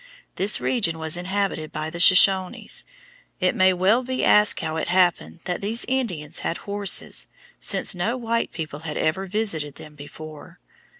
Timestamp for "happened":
4.87-5.41